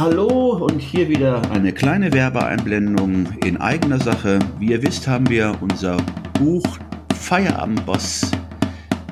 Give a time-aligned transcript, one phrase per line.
[0.00, 4.38] Hallo und hier wieder eine kleine Werbeeinblendung in eigener Sache.
[4.58, 5.98] Wie ihr wisst, haben wir unser
[6.38, 6.64] Buch
[7.14, 8.30] Feierabendboss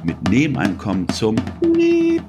[0.02, 2.22] mit Nebeneinkommen zum Money.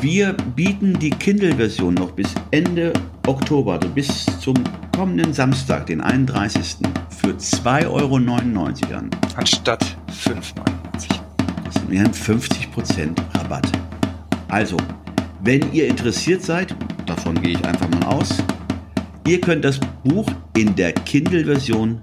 [0.00, 2.94] Wir bieten die Kindle-Version noch bis Ende
[3.26, 4.54] Oktober, also bis zum
[4.96, 6.78] kommenden Samstag, den 31.
[7.10, 8.16] für 2,99 Euro
[8.96, 9.10] an.
[9.36, 9.84] Anstatt
[10.24, 11.20] 5,99.
[11.66, 13.70] Das sind mehr als 50% Rabatt.
[14.48, 14.78] Also,
[15.40, 16.74] wenn ihr interessiert seid,
[17.08, 18.28] davon gehe ich einfach mal aus,
[19.26, 20.26] ihr könnt das Buch
[20.56, 22.00] in der Kindle-Version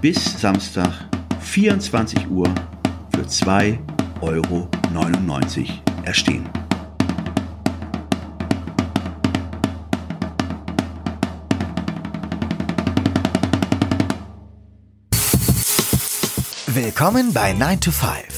[0.00, 0.92] bis Samstag
[1.40, 2.48] 24 Uhr
[3.14, 3.80] für 2,99
[4.20, 4.68] Euro
[6.04, 6.48] erstehen.
[16.66, 18.37] Willkommen bei 9 to 5,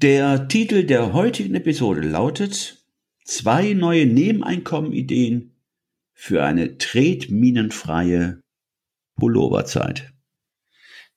[0.00, 2.84] Der Titel der heutigen Episode lautet
[3.24, 5.56] Zwei neue Nebeneinkommenideen
[6.14, 8.40] für eine tretminenfreie
[9.16, 10.12] Pulloverzeit.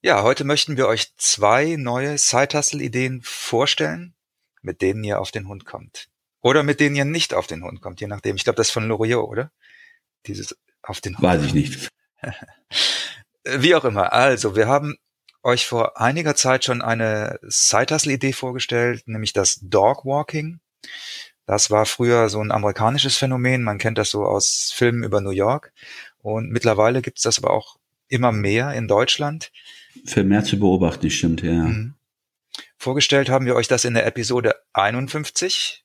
[0.02, 4.16] Ja, heute möchten wir euch zwei neue Side-Hustle-Ideen vorstellen,
[4.64, 6.10] mit denen ihr auf den Hund kommt.
[6.42, 8.36] Oder mit denen ihr nicht auf den Hund kommt, je nachdem.
[8.36, 9.52] Ich glaube, das ist von Loriot, oder?
[10.26, 11.24] Dieses auf den Hund.
[11.24, 11.92] Weiß ich nicht.
[13.44, 14.12] Wie auch immer.
[14.12, 14.98] Also, wir haben
[15.44, 20.60] euch vor einiger Zeit schon eine Side-Hustle-Idee vorgestellt, nämlich das Dog-Walking.
[21.46, 23.64] Das war früher so ein amerikanisches Phänomen.
[23.64, 25.74] Man kennt das so aus Filmen über New York.
[26.20, 27.78] Und mittlerweile gibt es das aber auch
[28.08, 29.52] immer mehr in Deutschland.
[30.06, 31.52] Für mehr zu beobachten, stimmt, ja.
[31.52, 31.96] Mhm.
[32.78, 35.84] Vorgestellt haben wir euch das in der Episode 51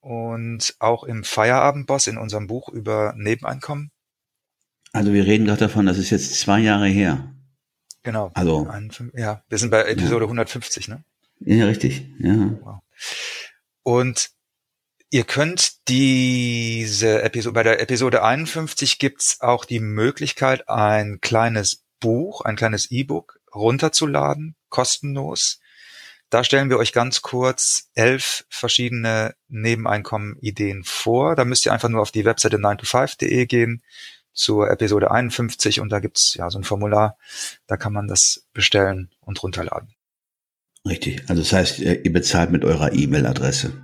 [0.00, 3.90] und auch im Feierabendboss in unserem Buch über Nebeneinkommen.
[4.92, 7.32] Also wir reden gerade davon, das ist jetzt zwei Jahre her.
[8.06, 8.30] Genau.
[8.34, 8.68] Also.
[9.14, 10.28] Ja, wir sind bei Episode ja.
[10.28, 11.02] 150, ne?
[11.40, 12.06] Ja, richtig.
[12.20, 12.52] Ja.
[12.62, 12.78] Wow.
[13.82, 14.30] Und
[15.10, 22.42] ihr könnt diese Episode, bei der Episode 51 gibt's auch die Möglichkeit, ein kleines Buch,
[22.42, 25.58] ein kleines E-Book runterzuladen, kostenlos.
[26.30, 31.34] Da stellen wir euch ganz kurz elf verschiedene Nebeneinkommen-Ideen vor.
[31.34, 33.82] Da müsst ihr einfach nur auf die Webseite 9to5.de gehen,
[34.36, 37.16] zur Episode 51 und da gibt's ja so ein Formular,
[37.66, 39.94] da kann man das bestellen und runterladen.
[40.86, 41.22] Richtig.
[41.28, 43.82] Also das heißt, ihr bezahlt mit eurer E-Mail-Adresse.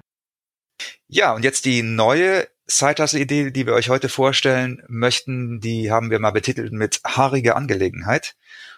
[1.09, 6.21] Ja, und jetzt die neue Sidehustle-Idee, die wir euch heute vorstellen möchten, die haben wir
[6.21, 8.35] mal betitelt mit haarige Angelegenheit.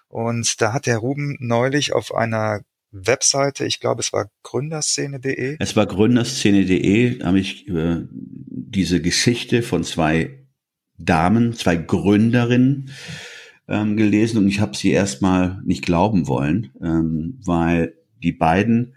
[0.08, 5.56] Und da hat der Ruben neulich auf einer Webseite, ich glaube, es war gründerszene.de.
[5.58, 10.43] Es war gründerszene.de, habe ich äh, diese Geschichte von zwei
[10.98, 12.90] Damen, zwei Gründerinnen
[13.68, 18.94] ähm, gelesen und ich habe sie erstmal nicht glauben wollen, ähm, weil die beiden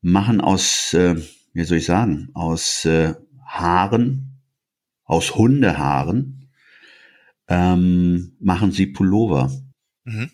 [0.00, 1.16] machen aus, äh,
[1.52, 3.14] wie soll ich sagen, aus äh,
[3.46, 4.40] Haaren,
[5.04, 6.50] aus Hundehaaren,
[7.48, 9.52] ähm, machen sie Pullover.
[10.04, 10.30] Mhm.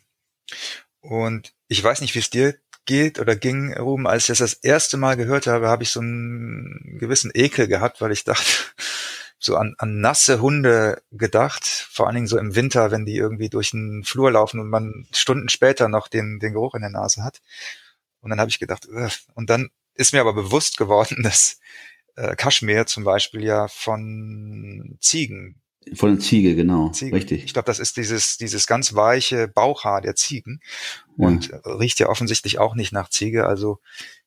[1.00, 4.54] Und ich weiß nicht, wie es dir geht oder ging, Ruben, als ich das das
[4.54, 8.50] erste Mal gehört habe, habe ich so einen gewissen Ekel gehabt, weil ich dachte,
[9.40, 13.48] so an, an nasse Hunde gedacht, vor allen Dingen so im Winter, wenn die irgendwie
[13.48, 17.24] durch den Flur laufen und man Stunden später noch den, den Geruch in der Nase
[17.24, 17.40] hat.
[18.20, 19.10] Und dann habe ich gedacht, Ugh.
[19.34, 21.58] und dann ist mir aber bewusst geworden, dass
[22.16, 25.62] äh, Kaschmir zum Beispiel ja von Ziegen.
[25.94, 26.90] Von der Ziege, genau.
[26.90, 27.16] Ziege.
[27.16, 27.42] Richtig.
[27.44, 30.60] Ich glaube, das ist dieses, dieses ganz weiche Bauchhaar der Ziegen
[31.16, 31.26] ja.
[31.26, 33.46] und riecht ja offensichtlich auch nicht nach Ziege.
[33.46, 33.80] Also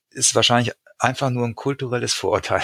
[0.09, 2.63] ist wahrscheinlich einfach nur ein kulturelles Vorurteil.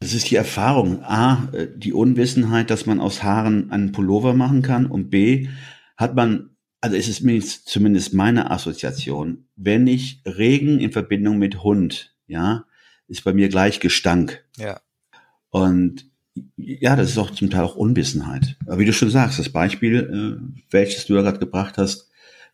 [0.00, 1.02] Das ist die Erfahrung.
[1.02, 4.86] A, äh, die Unwissenheit, dass man aus Haaren einen Pullover machen kann.
[4.86, 5.48] Und B,
[5.96, 6.50] hat man,
[6.80, 12.64] also ist es zumindest meine Assoziation, wenn ich Regen in Verbindung mit Hund, ja,
[13.08, 14.44] ist bei mir gleich Gestank.
[14.56, 14.80] Ja.
[15.50, 16.10] Und
[16.56, 18.56] ja, das ist auch zum Teil auch Unwissenheit.
[18.66, 22.10] Aber wie du schon sagst, das Beispiel, äh, welches du ja gerade gebracht hast,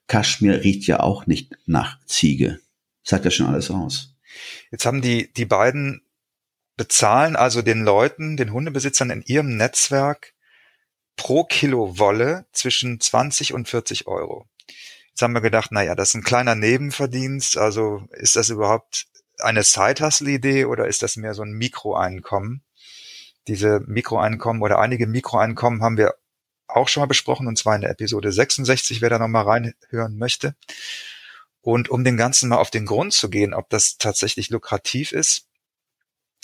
[0.07, 2.61] Kaschmir riecht ja auch nicht nach Ziege.
[3.03, 4.17] Sagt ja schon alles aus.
[4.71, 6.03] Jetzt haben die, die beiden
[6.81, 10.33] bezahlen also den Leuten, den Hundebesitzern in ihrem Netzwerk
[11.15, 14.47] pro Kilo Wolle zwischen 20 und 40 Euro.
[15.11, 19.09] Jetzt haben wir gedacht, naja, das ist ein kleiner Nebenverdienst, also ist das überhaupt
[19.41, 22.63] eine Side-Hustle-Idee oder ist das mehr so ein Mikroeinkommen?
[23.47, 26.15] Diese Mikroeinkommen oder einige Mikroeinkommen haben wir
[26.67, 30.55] auch schon mal besprochen, und zwar in der Episode 66, wer da nochmal reinhören möchte.
[31.61, 35.50] Und um den Ganzen mal auf den Grund zu gehen, ob das tatsächlich lukrativ ist,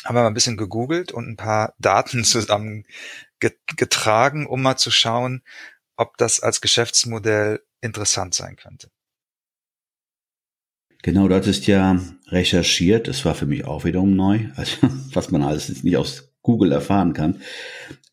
[0.07, 2.25] haben wir mal ein bisschen gegoogelt und ein paar Daten
[3.41, 5.43] zusammengetragen, um mal zu schauen,
[5.97, 8.91] ob das als Geschäftsmodell interessant sein könnte.
[11.03, 15.43] Genau, du hattest ja recherchiert, das war für mich auch wiederum neu, also was man
[15.43, 17.43] alles nicht aus Google erfahren kann.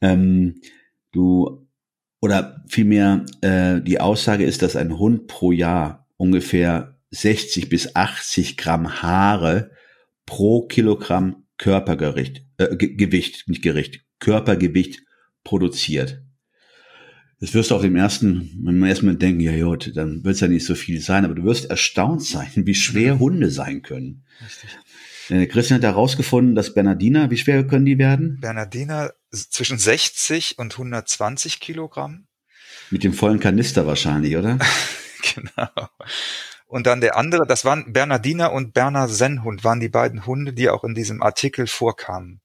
[0.01, 0.62] Ähm,
[1.12, 1.68] du
[2.22, 8.57] oder vielmehr äh, die Aussage ist, dass ein Hund pro Jahr ungefähr 60 bis 80
[8.57, 9.72] Gramm Haare
[10.25, 15.01] pro Kilogramm Körpergewicht, äh, Gewicht, nicht Gericht, Körpergewicht
[15.45, 16.21] produziert.
[17.39, 20.42] Das wirst du auf dem ersten, im ersten Moment denken, ja gut, dann wird es
[20.42, 24.25] ja nicht so viel sein, aber du wirst erstaunt sein, wie schwer Hunde sein können.
[24.45, 24.71] Richtig.
[25.30, 28.39] Äh, Christian hat herausgefunden, dass Bernardiner, wie schwer können die werden?
[28.42, 32.27] Bernardiner zwischen 60 und 120 Kilogramm.
[32.92, 34.60] Mit dem vollen Kanister wahrscheinlich, oder?
[35.33, 35.88] genau.
[36.74, 40.70] Und dann der andere, das waren Bernardiner und Berner Sennhund, waren die beiden Hunde, die
[40.70, 42.42] auch in diesem Artikel vorkamen,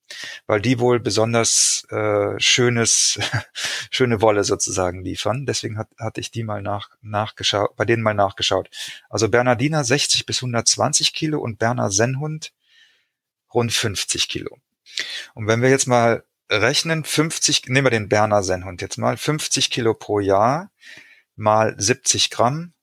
[0.46, 3.18] weil die wohl besonders äh, schönes,
[3.90, 5.46] schöne Wolle sozusagen liefern.
[5.46, 8.68] Deswegen hat, hatte ich die mal nach, nachgeschaut, bei denen mal nachgeschaut.
[9.08, 12.52] Also Bernardiner 60 bis 120 Kilo und Berner Sennhund
[13.54, 14.58] rund 50 Kilo.
[15.32, 19.70] Und wenn wir jetzt mal rechnen, 50, nehmen wir den Berner Sennhund jetzt mal, 50
[19.70, 20.70] Kilo pro Jahr
[21.34, 22.74] mal 70 Gramm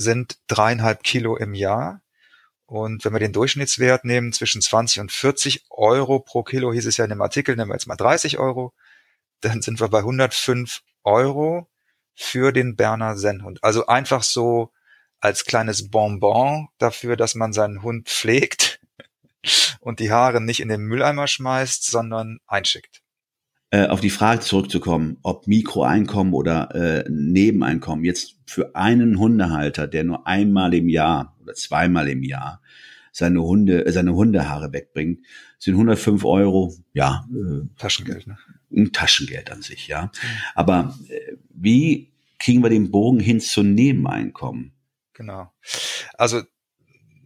[0.00, 2.00] sind dreieinhalb Kilo im Jahr.
[2.66, 6.96] Und wenn wir den Durchschnittswert nehmen, zwischen 20 und 40 Euro pro Kilo, hieß es
[6.96, 8.72] ja in dem Artikel, nehmen wir jetzt mal 30 Euro,
[9.40, 11.68] dann sind wir bei 105 Euro
[12.14, 13.62] für den Berner Sennhund.
[13.62, 14.72] Also einfach so
[15.20, 18.80] als kleines Bonbon dafür, dass man seinen Hund pflegt
[19.80, 23.02] und die Haare nicht in den Mülleimer schmeißt, sondern einschickt.
[23.72, 30.02] Äh, auf die Frage zurückzukommen, ob Mikroeinkommen oder äh, Nebeneinkommen jetzt für einen Hundehalter, der
[30.02, 32.60] nur einmal im Jahr oder zweimal im Jahr
[33.12, 35.24] seine Hunde, äh, seine Hundehaare wegbringt,
[35.58, 38.38] sind 105 Euro, ja, äh, Taschengeld, ne?
[38.74, 40.10] Ein Taschengeld an sich, ja.
[40.56, 44.72] Aber äh, wie kriegen wir den Bogen hin zu Nebeneinkommen?
[45.12, 45.52] Genau.
[46.14, 46.42] Also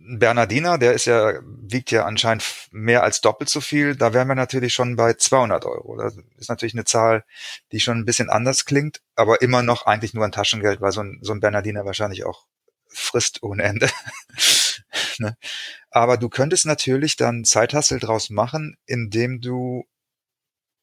[0.06, 3.96] Bernardiner, der ist ja, wiegt ja anscheinend mehr als doppelt so viel.
[3.96, 5.96] Da wären wir natürlich schon bei 200 Euro.
[5.96, 7.24] Das ist natürlich eine Zahl,
[7.72, 11.02] die schon ein bisschen anders klingt, aber immer noch eigentlich nur ein Taschengeld, weil so
[11.02, 12.46] ein, so ein Bernardiner wahrscheinlich auch
[12.88, 13.88] frisst ohne Ende.
[15.18, 15.36] ne?
[15.90, 19.86] Aber du könntest natürlich dann Zeithassel draus machen, indem du,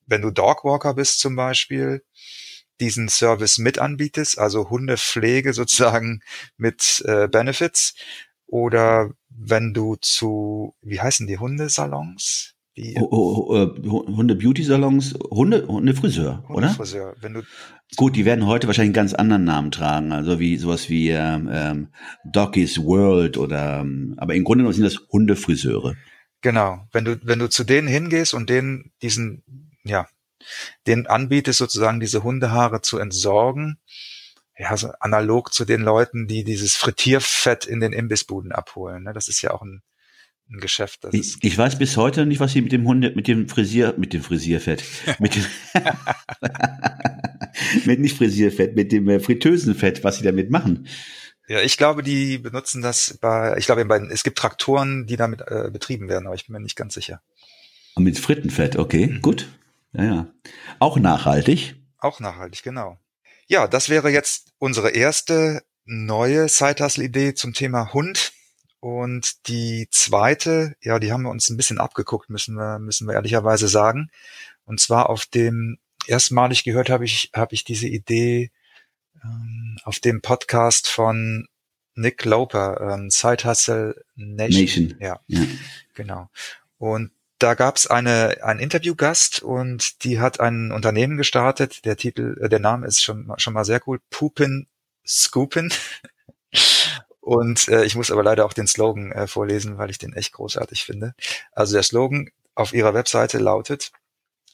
[0.07, 2.03] wenn du Dogwalker bist zum Beispiel,
[2.79, 6.21] diesen Service mit anbietest, also Hundepflege sozusagen
[6.57, 7.93] mit äh, Benefits
[8.51, 12.53] oder wenn du zu, wie heißen die Hundesalons?
[12.77, 16.67] Die oh, oh, oh, äh, Hunde-Beauty-Salons, Hunde, Hundefriseur, oder?
[16.67, 17.15] Hundefriseur.
[17.19, 17.41] Wenn du
[17.97, 21.49] Gut, die werden heute wahrscheinlich einen ganz anderen Namen tragen, also wie sowas wie ähm,
[21.51, 21.87] ähm
[22.23, 25.97] Doggy's World oder, ähm, aber im Grunde genommen sind das Hundefriseure.
[26.41, 26.87] Genau.
[26.93, 29.43] Wenn du, wenn du zu denen hingehst und denen diesen,
[29.83, 30.07] ja,
[30.87, 33.77] den anbietest, sozusagen diese Hundehaare zu entsorgen,
[34.57, 39.03] ja, so analog zu den Leuten, die dieses Frittierfett in den Imbissbuden abholen.
[39.03, 39.13] Ne?
[39.13, 39.81] Das ist ja auch ein,
[40.49, 41.07] ein Geschäft.
[41.11, 44.13] Ich, ich weiß bis heute nicht, was sie mit dem Hunde, mit dem Frisier, mit
[44.13, 44.83] dem Frisierfett,
[45.19, 45.45] mit dem,
[47.85, 50.87] mit nicht Frisierfett, mit dem äh, Fritteusenfett, was sie damit machen.
[51.47, 55.41] Ja, ich glaube, die benutzen das bei, ich glaube, bei, es gibt Traktoren, die damit
[55.41, 57.21] äh, betrieben werden, aber ich bin mir nicht ganz sicher.
[57.95, 59.21] Und mit Frittenfett, okay, mhm.
[59.21, 59.49] gut.
[59.93, 60.27] Ja, ja.
[60.79, 61.75] Auch nachhaltig.
[61.97, 63.00] Auch nachhaltig, genau.
[63.51, 68.31] Ja, das wäre jetzt unsere erste neue Side-Hustle-Idee zum Thema Hund.
[68.79, 73.15] Und die zweite, ja, die haben wir uns ein bisschen abgeguckt, müssen wir, müssen wir
[73.15, 74.09] ehrlicherweise sagen.
[74.63, 78.51] Und zwar auf dem, erstmalig gehört habe ich, habe ich diese Idee
[79.21, 81.49] ähm, auf dem Podcast von
[81.93, 84.61] Nick Loper, ähm, Side Hustle Nation.
[84.61, 84.95] Nation.
[85.01, 85.41] Ja, ja,
[85.93, 86.29] genau.
[86.77, 91.85] Und da gab es eine ein Interviewgast und die hat ein Unternehmen gestartet.
[91.85, 93.99] Der Titel, äh, der Name ist schon schon mal sehr cool.
[94.09, 94.67] Poopin
[95.05, 95.73] Scoopin.
[97.21, 100.33] Und äh, ich muss aber leider auch den Slogan äh, vorlesen, weil ich den echt
[100.33, 101.13] großartig finde.
[101.51, 103.91] Also der Slogan auf ihrer Webseite lautet: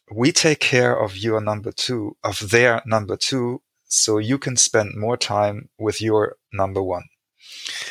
[0.07, 4.97] We take care of your number two, of their number two, so you can spend
[4.97, 7.09] more time with your number one.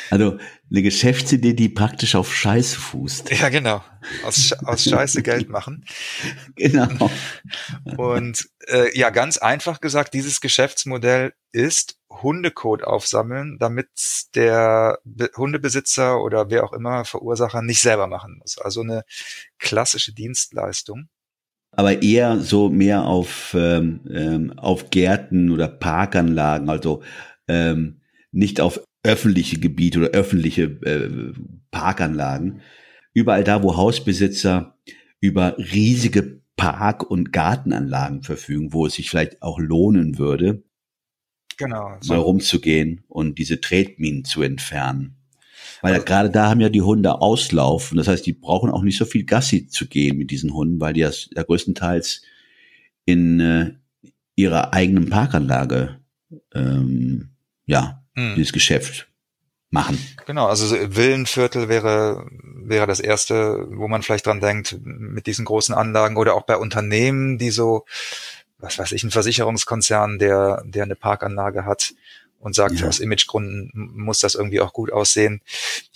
[0.09, 0.37] Also
[0.69, 3.31] eine Geschäftsidee, die praktisch auf Scheiße fußt.
[3.31, 3.83] Ja, genau.
[4.23, 5.85] Aus, aus Scheiße Geld machen.
[6.55, 7.09] Genau.
[7.97, 13.89] Und äh, ja, ganz einfach gesagt, dieses Geschäftsmodell ist Hundekot aufsammeln, damit
[14.35, 18.57] der Be Hundebesitzer oder wer auch immer Verursacher nicht selber machen muss.
[18.57, 19.03] Also eine
[19.59, 21.09] klassische Dienstleistung.
[21.71, 27.03] Aber eher so mehr auf, ähm, ähm auf Gärten oder Parkanlagen, also
[27.47, 31.33] ähm, nicht auf öffentliche Gebiete oder öffentliche äh,
[31.71, 32.61] Parkanlagen.
[33.13, 34.77] Überall da, wo Hausbesitzer
[35.19, 40.63] über riesige Park- und Gartenanlagen verfügen, wo es sich vielleicht auch lohnen würde,
[41.57, 42.13] genau, so.
[42.13, 45.15] mal rumzugehen und diese Tretminen zu entfernen.
[45.81, 47.91] Weil also, gerade da haben ja die Hunde Auslauf.
[47.91, 50.79] Und das heißt, die brauchen auch nicht so viel Gassi zu gehen mit diesen Hunden,
[50.79, 51.11] weil die ja
[51.43, 52.23] größtenteils
[53.05, 53.73] in äh,
[54.35, 55.99] ihrer eigenen Parkanlage
[56.53, 57.29] ähm,
[57.65, 58.35] ja hm.
[58.35, 59.07] dieses Geschäft
[59.69, 59.97] machen.
[60.25, 65.75] Genau, also Villenviertel wäre, wäre das erste, wo man vielleicht dran denkt, mit diesen großen
[65.75, 67.85] Anlagen oder auch bei Unternehmen, die so,
[68.57, 71.93] was weiß ich, ein Versicherungskonzern, der, der eine Parkanlage hat
[72.39, 72.87] und sagt, ja.
[72.87, 75.41] aus Imagegründen muss das irgendwie auch gut aussehen.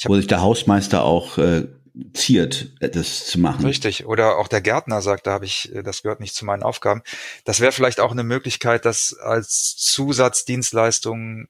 [0.03, 1.67] Wo sich der Hausmeister auch äh,
[2.13, 3.65] ziert, das zu machen.
[3.65, 4.05] Richtig.
[4.05, 7.03] Oder auch der Gärtner sagt, da habe ich, das gehört nicht zu meinen Aufgaben.
[7.45, 11.47] Das wäre vielleicht auch eine Möglichkeit, das als Zusatzdienstleistung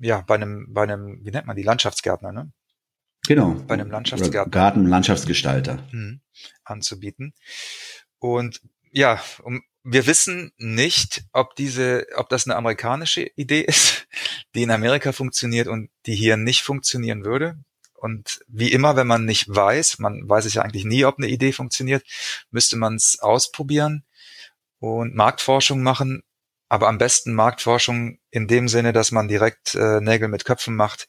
[0.00, 2.52] ja, bei einem, bei einem, wie nennt man die, Landschaftsgärtner, ne?
[3.26, 3.54] Genau.
[3.66, 4.50] Bei einem Landschaftsgärtner.
[4.50, 5.86] Garten, Landschaftsgestalter.
[5.92, 6.20] Mhm.
[6.64, 7.34] Anzubieten.
[8.18, 14.06] Und ja, um, wir wissen nicht, ob diese, ob das eine amerikanische Idee ist,
[14.54, 17.58] die in Amerika funktioniert und die hier nicht funktionieren würde.
[17.94, 21.28] Und wie immer, wenn man nicht weiß, man weiß es ja eigentlich nie, ob eine
[21.28, 22.02] Idee funktioniert,
[22.50, 24.04] müsste man es ausprobieren
[24.78, 26.22] und Marktforschung machen
[26.70, 31.08] aber am besten Marktforschung in dem Sinne, dass man direkt äh, Nägel mit Köpfen macht,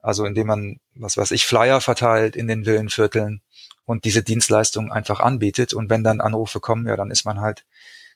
[0.00, 3.40] also indem man, was weiß ich, Flyer verteilt in den Villenvierteln
[3.84, 7.64] und diese Dienstleistung einfach anbietet und wenn dann Anrufe kommen, ja, dann ist man halt,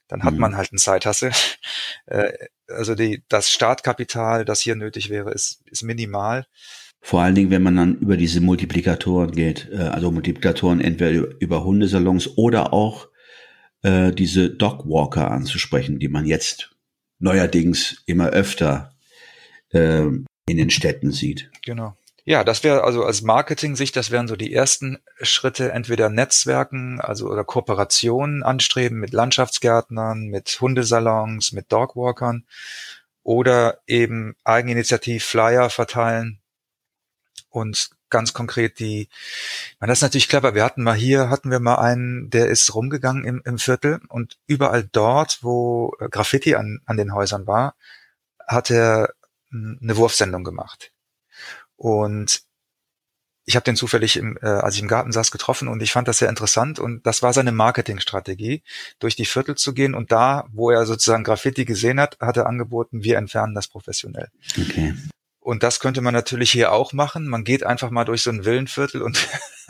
[0.09, 0.41] dann hat mhm.
[0.41, 1.31] man halt einen Zeithasse.
[2.07, 2.33] äh,
[2.67, 6.45] also die, das Startkapital, das hier nötig wäre, ist, ist minimal.
[7.01, 11.63] Vor allen Dingen, wenn man dann über diese Multiplikatoren geht, äh, also Multiplikatoren entweder über
[11.63, 13.07] Hundesalons oder auch
[13.83, 16.71] äh, diese Dogwalker anzusprechen, die man jetzt
[17.21, 18.93] neuerdings immer öfter
[19.71, 21.51] äh, in den Städten sieht.
[21.65, 21.97] Genau.
[22.25, 27.29] Ja, das wäre also als Marketing-Sicht, das wären so die ersten Schritte, entweder Netzwerken, also
[27.29, 32.45] oder Kooperationen anstreben mit Landschaftsgärtnern, mit Hundesalons, mit Dogwalkern
[33.23, 36.40] oder eben Eigeninitiativ Flyer verteilen
[37.51, 39.09] und ganz konkret die,
[39.79, 40.55] man, das ist natürlich clever.
[40.55, 44.39] Wir hatten mal hier, hatten wir mal einen, der ist rumgegangen im, im Viertel und
[44.47, 47.75] überall dort, wo äh, Graffiti an, an den Häusern war,
[48.47, 49.15] hat er
[49.51, 50.93] hm, eine Wurfsendung gemacht.
[51.77, 52.43] Und
[53.47, 56.07] ich habe den zufällig, im, äh, als ich im Garten saß, getroffen und ich fand
[56.07, 58.63] das sehr interessant und das war seine Marketingstrategie,
[58.99, 62.47] durch die Viertel zu gehen und da, wo er sozusagen Graffiti gesehen hat, hat er
[62.47, 64.29] angeboten, wir entfernen das professionell.
[64.57, 64.95] Okay.
[65.41, 67.27] Und das könnte man natürlich hier auch machen.
[67.27, 69.27] Man geht einfach mal durch so ein Villenviertel und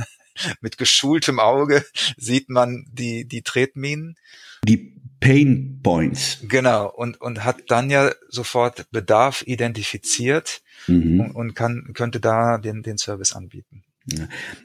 [0.60, 1.84] mit geschultem Auge
[2.16, 4.16] sieht man die, die Tretminen.
[4.64, 6.38] Die Pain Points.
[6.42, 6.90] Genau.
[6.90, 11.20] Und, und hat dann ja sofort Bedarf identifiziert mhm.
[11.20, 13.84] und, und kann, könnte da den, den Service anbieten.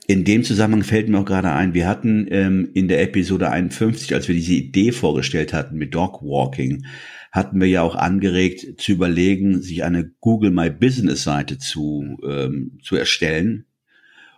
[0.07, 4.13] In dem Zusammenhang fällt mir auch gerade ein, wir hatten ähm, in der Episode 51,
[4.13, 6.85] als wir diese Idee vorgestellt hatten mit Dog Walking,
[7.31, 12.79] hatten wir ja auch angeregt zu überlegen, sich eine Google My Business Seite zu, ähm,
[12.81, 13.65] zu erstellen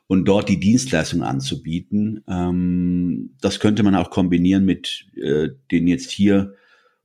[0.08, 2.24] und dort die Dienstleistung anzubieten.
[2.28, 6.54] Ähm, das könnte man auch kombinieren mit äh, den jetzt hier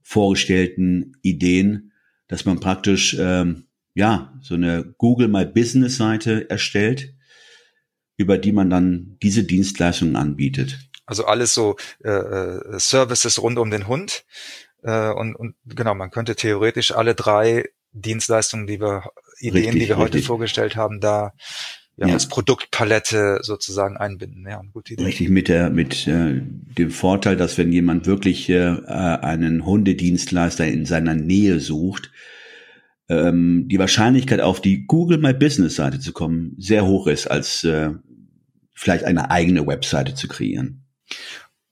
[0.00, 1.92] vorgestellten Ideen,
[2.28, 7.14] dass man praktisch ähm, ja so eine Google My Business Seite erstellt,
[8.22, 10.78] über die man dann diese Dienstleistungen anbietet.
[11.04, 14.24] Also alles so äh, äh Services rund um den Hund
[14.82, 19.04] äh, und, und genau, man könnte theoretisch alle drei Dienstleistungen, die wir,
[19.38, 21.32] Ideen, richtig, die wir heute vorgestellt haben, da
[21.96, 22.14] ja, ja.
[22.14, 24.46] als Produktpalette sozusagen einbinden.
[24.48, 25.04] Ja, gute Idee.
[25.04, 30.86] Richtig, mit der, mit äh, dem Vorteil, dass wenn jemand wirklich äh, einen Hundedienstleister in
[30.86, 32.10] seiner Nähe sucht,
[33.08, 37.62] ähm, die Wahrscheinlichkeit auf die Google My Business Seite zu kommen sehr hoch ist, als
[37.64, 37.90] äh,
[38.74, 40.84] vielleicht eine eigene Webseite zu kreieren.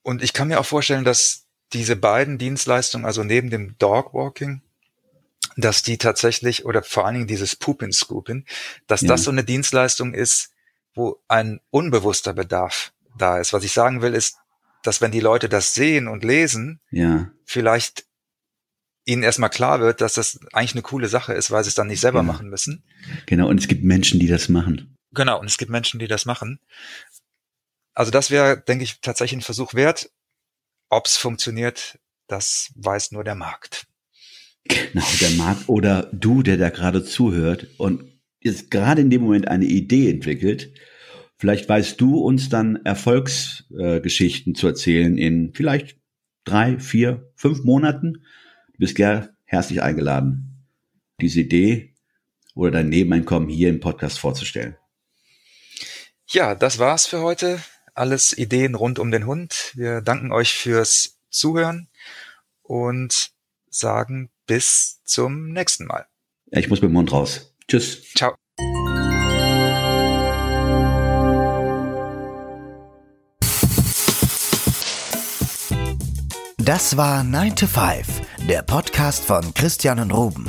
[0.03, 4.63] Und ich kann mir auch vorstellen, dass diese beiden Dienstleistungen, also neben dem Dogwalking,
[5.57, 8.45] dass die tatsächlich, oder vor allen Dingen dieses Poopin Scoopin,
[8.87, 9.09] dass ja.
[9.09, 10.51] das so eine Dienstleistung ist,
[10.95, 13.53] wo ein unbewusster Bedarf da ist.
[13.53, 14.37] Was ich sagen will, ist,
[14.83, 17.31] dass wenn die Leute das sehen und lesen, ja.
[17.45, 18.05] vielleicht
[19.05, 21.89] ihnen erstmal klar wird, dass das eigentlich eine coole Sache ist, weil sie es dann
[21.89, 22.33] nicht selber Genau.
[22.33, 22.85] machen müssen.
[23.27, 24.97] Genau, und es gibt Menschen, die das machen.
[25.13, 26.61] Genau, und es gibt Menschen, die das machen.
[27.95, 30.11] Also das wäre, denke ich, tatsächlich ein Versuch wert.
[30.89, 33.87] Ob es funktioniert, das weiß nur der Markt.
[34.65, 38.05] Genau, der Markt oder du, der da gerade zuhört und
[38.41, 40.73] jetzt gerade in dem Moment eine Idee entwickelt.
[41.39, 45.99] Vielleicht weißt du uns dann Erfolgsgeschichten zu erzählen in vielleicht
[46.45, 48.25] drei, vier, fünf Monaten.
[48.73, 50.67] Du bist gern herzlich eingeladen,
[51.21, 51.95] diese Idee
[52.55, 54.77] oder dein Nebeneinkommen hier im Podcast vorzustellen.
[56.33, 57.61] Ja, das war's für heute.
[57.93, 59.73] Alles Ideen rund um den Hund.
[59.75, 61.89] Wir danken euch fürs Zuhören
[62.63, 63.33] und
[63.69, 66.07] sagen bis zum nächsten Mal.
[66.53, 67.53] Ich muss mit dem Mund raus.
[67.67, 68.13] Tschüss.
[68.15, 68.37] Ciao.
[76.59, 80.49] Das war 9 to 5, der Podcast von Christian und Ruben.